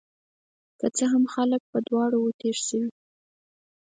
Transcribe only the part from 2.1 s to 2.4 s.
وو